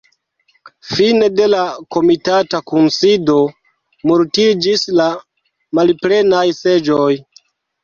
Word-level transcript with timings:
Fine 0.93 1.27
de 1.39 1.45
la 1.53 1.59
komitata 1.97 2.61
kunsido 2.71 3.37
multiĝis 4.13 4.89
la 5.03 5.07
malplenaj 5.81 6.45
seĝoj. 6.65 7.09